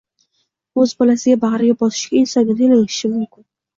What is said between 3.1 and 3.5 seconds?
mumkin.